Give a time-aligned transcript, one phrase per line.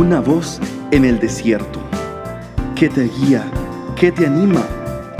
[0.00, 0.58] una voz
[0.92, 1.78] en el desierto,
[2.74, 3.44] que te guía,
[3.96, 4.66] que te anima,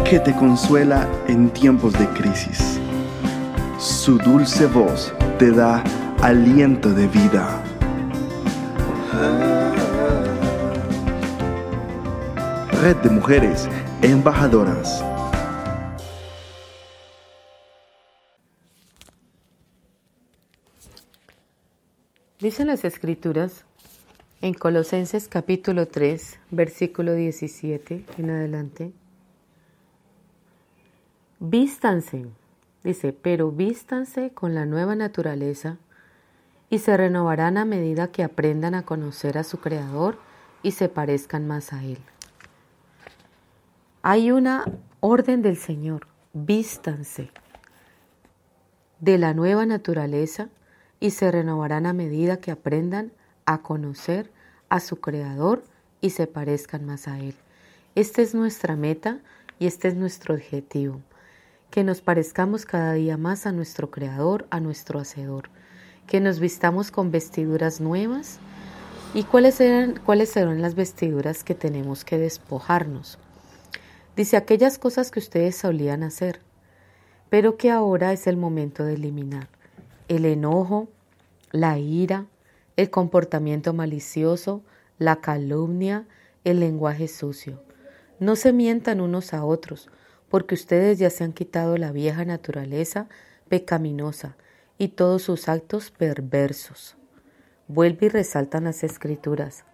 [0.09, 2.81] que te consuela en tiempos de crisis.
[3.79, 5.85] Su dulce voz te da
[6.23, 7.63] aliento de vida.
[12.81, 13.69] Red de Mujeres
[14.01, 15.05] Embajadoras.
[22.39, 23.67] Dicen las escrituras
[24.43, 28.93] en Colosenses capítulo 3, versículo 17 en adelante.
[31.39, 32.27] Vístanse,
[32.83, 35.77] dice, pero vístanse con la nueva naturaleza
[36.71, 40.19] y se renovarán a medida que aprendan a conocer a su Creador
[40.63, 41.99] y se parezcan más a Él.
[44.03, 44.65] Hay una
[45.01, 47.31] orden del Señor, vístanse
[49.01, 50.49] de la nueva naturaleza
[50.99, 53.13] y se renovarán a medida que aprendan
[53.51, 54.31] a conocer
[54.69, 55.65] a su Creador
[56.01, 57.35] y se parezcan más a Él.
[57.97, 59.19] Esta es nuestra meta
[59.59, 61.01] y este es nuestro objetivo,
[61.69, 65.51] que nos parezcamos cada día más a nuestro Creador, a nuestro Hacedor,
[66.07, 68.39] que nos vistamos con vestiduras nuevas.
[69.15, 73.19] ¿Y cuáles, eran, cuáles serán las vestiduras que tenemos que despojarnos?
[74.15, 76.41] Dice aquellas cosas que ustedes solían hacer,
[77.29, 79.49] pero que ahora es el momento de eliminar.
[80.07, 80.89] El enojo,
[81.51, 82.27] la ira,
[82.77, 84.63] el comportamiento malicioso,
[84.99, 86.07] la calumnia,
[86.45, 87.63] el lenguaje sucio.
[88.19, 89.89] No se mientan unos a otros,
[90.29, 93.09] porque ustedes ya se han quitado la vieja naturaleza
[93.49, 94.37] pecaminosa
[94.79, 96.97] y todos sus actos perversos.
[97.67, 99.65] Vuelve y resaltan las escrituras.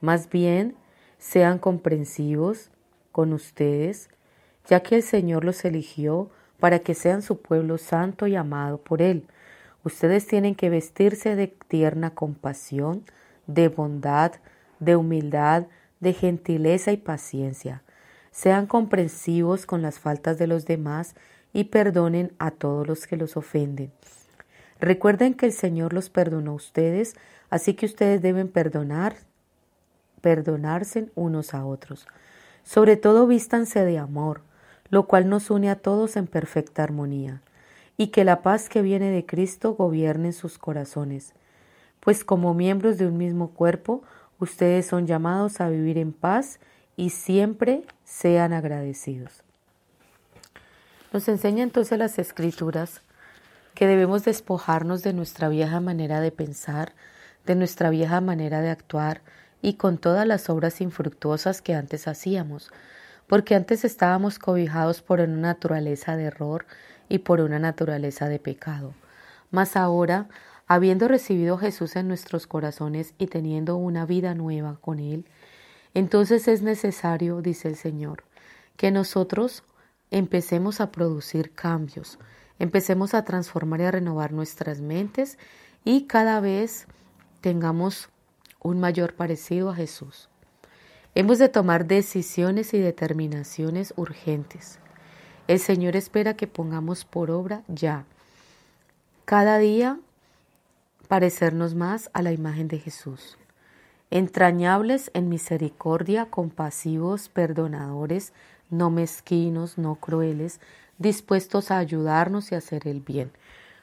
[0.00, 0.76] Más bien,
[1.18, 2.70] sean comprensivos
[3.12, 4.10] con ustedes,
[4.68, 9.02] ya que el Señor los eligió para que sean su pueblo santo y amado por
[9.02, 9.26] Él
[9.86, 13.04] Ustedes tienen que vestirse de tierna compasión,
[13.46, 14.32] de bondad,
[14.80, 15.66] de humildad,
[16.00, 17.84] de gentileza y paciencia.
[18.32, 21.14] Sean comprensivos con las faltas de los demás
[21.52, 23.92] y perdonen a todos los que los ofenden.
[24.80, 27.14] Recuerden que el Señor los perdonó a ustedes,
[27.48, 29.14] así que ustedes deben perdonar,
[30.20, 32.08] perdonarse unos a otros.
[32.64, 34.40] Sobre todo vístanse de amor,
[34.88, 37.40] lo cual nos une a todos en perfecta armonía
[37.96, 41.34] y que la paz que viene de Cristo gobierne sus corazones.
[42.00, 44.02] Pues como miembros de un mismo cuerpo,
[44.38, 46.60] ustedes son llamados a vivir en paz
[46.96, 49.42] y siempre sean agradecidos.
[51.12, 53.02] Nos enseña entonces las escrituras
[53.74, 56.92] que debemos despojarnos de nuestra vieja manera de pensar,
[57.44, 59.22] de nuestra vieja manera de actuar
[59.62, 62.70] y con todas las obras infructuosas que antes hacíamos,
[63.26, 66.66] porque antes estábamos cobijados por una naturaleza de error
[67.08, 68.94] y por una naturaleza de pecado.
[69.50, 70.28] Mas ahora,
[70.66, 75.26] habiendo recibido Jesús en nuestros corazones y teniendo una vida nueva con Él,
[75.94, 78.24] entonces es necesario, dice el Señor,
[78.76, 79.62] que nosotros
[80.10, 82.18] empecemos a producir cambios,
[82.58, 85.38] empecemos a transformar y a renovar nuestras mentes
[85.84, 86.86] y cada vez
[87.40, 88.08] tengamos
[88.60, 90.28] un mayor parecido a Jesús.
[91.14, 94.80] Hemos de tomar decisiones y determinaciones urgentes.
[95.48, 98.04] El Señor espera que pongamos por obra ya.
[99.24, 99.98] Cada día
[101.06, 103.38] parecernos más a la imagen de Jesús.
[104.10, 108.32] Entrañables en misericordia, compasivos, perdonadores,
[108.70, 110.60] no mezquinos, no crueles,
[110.98, 113.30] dispuestos a ayudarnos y hacer el bien.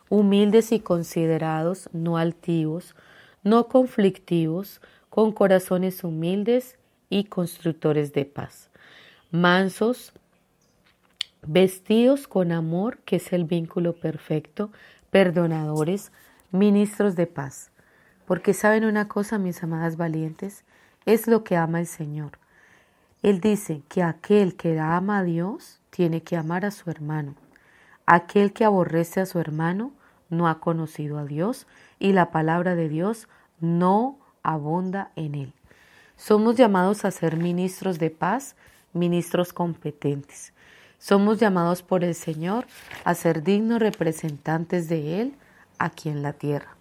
[0.09, 2.95] Humildes y considerados, no altivos,
[3.43, 6.77] no conflictivos, con corazones humildes
[7.09, 8.69] y constructores de paz.
[9.31, 10.13] Mansos,
[11.47, 14.71] vestidos con amor, que es el vínculo perfecto,
[15.09, 16.11] perdonadores,
[16.51, 17.71] ministros de paz.
[18.25, 20.63] Porque saben una cosa, mis amadas valientes,
[21.05, 22.39] es lo que ama el Señor.
[23.21, 27.35] Él dice que aquel que ama a Dios tiene que amar a su hermano.
[28.05, 29.91] Aquel que aborrece a su hermano
[30.29, 31.67] no ha conocido a Dios
[31.99, 33.27] y la palabra de Dios
[33.61, 35.53] no abunda en él.
[36.17, 38.55] Somos llamados a ser ministros de paz,
[38.93, 40.52] ministros competentes.
[41.03, 42.65] Somos llamados por el Señor
[43.03, 45.35] a ser dignos representantes de Él
[45.77, 46.77] aquí en la tierra.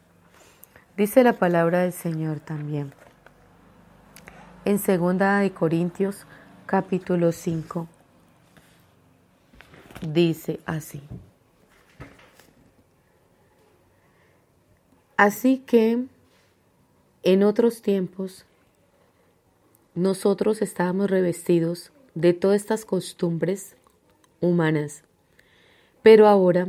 [0.97, 2.95] Dice la palabra del Señor también.
[4.65, 6.25] En 2 de Corintios
[6.67, 7.89] capítulo 5
[10.07, 11.03] dice así.
[15.17, 16.05] Así que
[17.25, 18.47] en otros tiempos
[19.97, 23.75] nosotros estábamos revestidos de todas estas costumbres
[24.43, 25.05] humanas.
[26.03, 26.69] Pero ahora,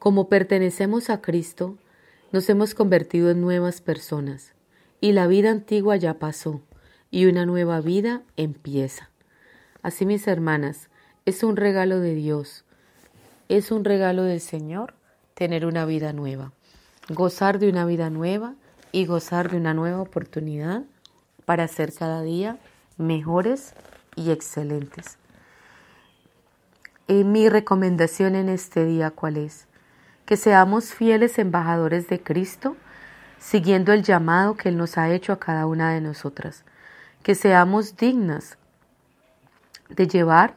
[0.00, 1.78] como pertenecemos a Cristo,
[2.32, 4.54] nos hemos convertido en nuevas personas
[5.00, 6.62] y la vida antigua ya pasó,
[7.10, 9.10] y una nueva vida empieza.
[9.82, 10.88] Así, mis hermanas,
[11.26, 12.64] es un regalo de Dios,
[13.48, 14.94] es un regalo del Señor
[15.34, 16.52] tener una vida nueva,
[17.08, 18.54] gozar de una vida nueva
[18.92, 20.84] y gozar de una nueva oportunidad
[21.44, 22.58] para ser cada día
[22.96, 23.74] mejores
[24.16, 25.18] y excelentes.
[27.06, 29.66] Mi recomendación en este día, ¿cuál es?
[30.24, 32.78] Que seamos fieles embajadores de Cristo,
[33.38, 36.64] siguiendo el llamado que Él nos ha hecho a cada una de nosotras.
[37.22, 38.56] Que seamos dignas
[39.90, 40.54] de llevar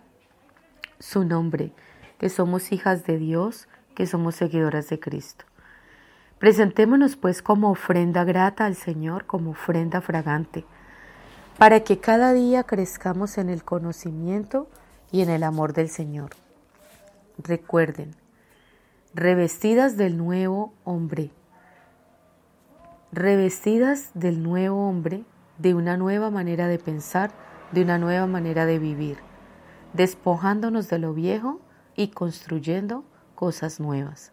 [0.99, 1.73] su nombre,
[2.17, 5.43] que somos hijas de Dios, que somos seguidoras de Cristo.
[6.39, 10.63] Presentémonos pues como ofrenda grata al Señor, como ofrenda fragante,
[11.57, 14.69] para que cada día crezcamos en el conocimiento
[15.11, 16.31] y en el amor del Señor.
[17.37, 18.15] Recuerden,
[19.13, 21.31] revestidas del nuevo hombre,
[23.11, 25.23] revestidas del nuevo hombre,
[25.57, 27.31] de una nueva manera de pensar,
[27.71, 29.17] de una nueva manera de vivir,
[29.93, 31.61] despojándonos de lo viejo
[31.95, 34.31] y construyendo cosas nuevas,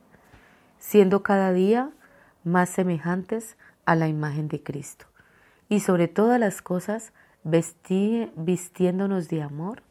[0.79, 1.91] siendo cada día
[2.43, 3.57] más semejantes
[3.87, 5.07] a la imagen de Cristo.
[5.69, 7.13] Y sobre todas las cosas,
[7.43, 9.83] vistiéndonos de amor,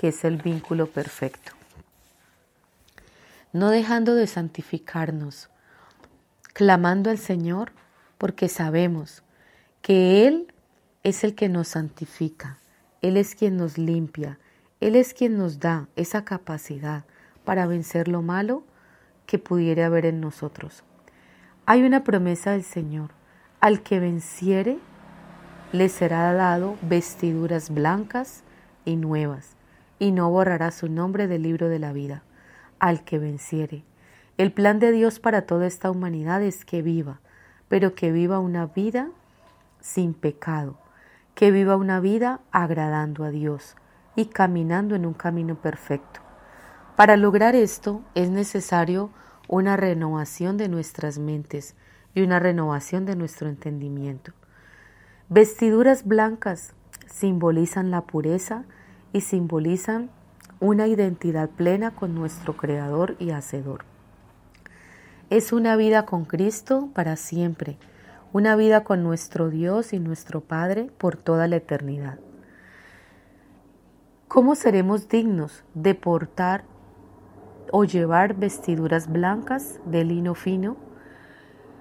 [0.00, 1.52] que es el vínculo perfecto.
[3.52, 5.50] No dejando de santificarnos,
[6.54, 7.72] clamando al Señor,
[8.16, 9.22] porque sabemos
[9.82, 10.54] que Él
[11.02, 12.56] es el que nos santifica,
[13.02, 14.38] Él es quien nos limpia,
[14.80, 17.04] Él es quien nos da esa capacidad
[17.44, 18.64] para vencer lo malo
[19.26, 20.82] que pudiera haber en nosotros.
[21.66, 23.10] Hay una promesa del Señor,
[23.60, 24.78] al que venciere
[25.72, 28.44] le será dado vestiduras blancas
[28.86, 29.59] y nuevas,
[30.00, 32.24] y no borrará su nombre del libro de la vida,
[32.80, 33.84] al que venciere.
[34.38, 37.20] El plan de Dios para toda esta humanidad es que viva,
[37.68, 39.10] pero que viva una vida
[39.78, 40.78] sin pecado,
[41.34, 43.76] que viva una vida agradando a Dios
[44.16, 46.20] y caminando en un camino perfecto.
[46.96, 49.10] Para lograr esto es necesario
[49.48, 51.76] una renovación de nuestras mentes
[52.14, 54.32] y una renovación de nuestro entendimiento.
[55.28, 56.72] Vestiduras blancas
[57.06, 58.64] simbolizan la pureza
[59.12, 60.10] y simbolizan
[60.60, 63.84] una identidad plena con nuestro Creador y Hacedor.
[65.30, 67.78] Es una vida con Cristo para siempre,
[68.32, 72.18] una vida con nuestro Dios y nuestro Padre por toda la eternidad.
[74.28, 76.64] ¿Cómo seremos dignos de portar
[77.72, 80.76] o llevar vestiduras blancas de lino fino,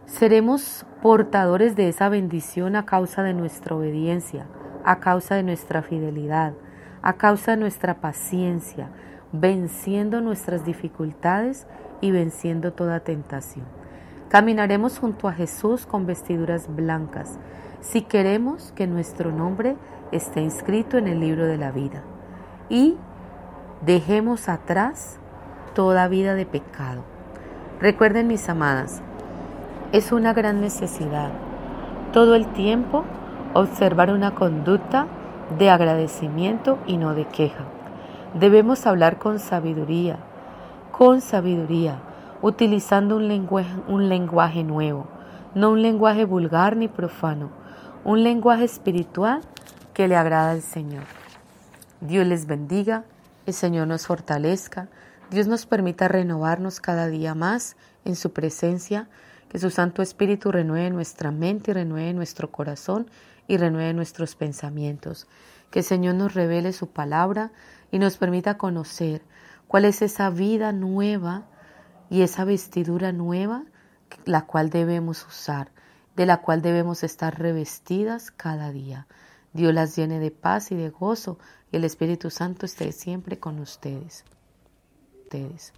[0.05, 4.47] seremos portadores de esa bendición a causa de nuestra obediencia,
[4.83, 6.53] a causa de nuestra fidelidad,
[7.01, 8.89] a causa de nuestra paciencia,
[9.31, 11.67] venciendo nuestras dificultades
[12.01, 13.65] y venciendo toda tentación.
[14.29, 17.39] Caminaremos junto a Jesús con vestiduras blancas
[17.81, 19.75] si queremos que nuestro nombre
[20.11, 22.01] esté inscrito en el libro de la vida.
[22.69, 22.97] Y
[23.85, 25.17] dejemos atrás
[25.73, 27.03] toda vida de pecado.
[27.79, 29.01] Recuerden mis amadas,
[29.91, 31.31] es una gran necesidad
[32.11, 33.05] todo el tiempo
[33.53, 35.07] observar una conducta
[35.57, 37.65] de agradecimiento y no de queja.
[38.33, 40.19] Debemos hablar con sabiduría,
[40.91, 41.99] con sabiduría,
[42.41, 45.07] utilizando un lenguaje, un lenguaje nuevo,
[45.55, 47.49] no un lenguaje vulgar ni profano,
[48.03, 49.41] un lenguaje espiritual
[49.93, 51.03] que le agrada al Señor.
[52.01, 53.03] Dios les bendiga,
[53.45, 54.87] el Señor nos fortalezca,
[55.31, 57.75] Dios nos permita renovarnos cada día más
[58.05, 59.07] en su presencia,
[59.49, 63.07] que su Santo Espíritu renueve nuestra mente y renueve nuestro corazón
[63.49, 65.27] y renueve nuestros pensamientos.
[65.71, 67.51] Que el Señor nos revele su palabra
[67.91, 69.21] y nos permita conocer
[69.67, 71.49] cuál es esa vida nueva
[72.09, 73.65] y esa vestidura nueva
[74.23, 75.71] la cual debemos usar,
[76.15, 79.07] de la cual debemos estar revestidas cada día.
[79.51, 81.39] Dios las llene de paz y de gozo
[81.71, 84.23] y el Espíritu Santo esté siempre con ustedes
[85.29, 85.73] ustedes.